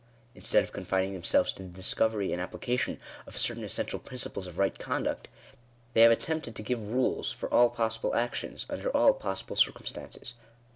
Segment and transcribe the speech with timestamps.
[0.33, 4.79] Instead of confining themselves to the discovery and application of certain essential principles of right
[4.79, 5.27] conduct,
[5.93, 10.33] they have attempted to give rules for all possible actions, under all possible circumstances.